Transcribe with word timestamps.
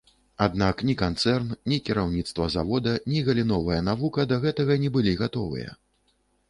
Аднак 0.43 0.79
ні 0.89 0.95
канцэрн, 1.01 1.51
ні 1.73 1.77
кіраўніцтва 1.89 2.49
завода, 2.55 2.97
ні 3.13 3.23
галіновая 3.29 3.81
навука 3.93 4.27
да 4.33 4.43
гэтага 4.49 4.83
не 4.87 4.95
былі 4.99 5.19
гатовыя. 5.23 5.81